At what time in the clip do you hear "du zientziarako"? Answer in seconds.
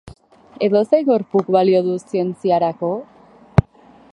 1.89-2.91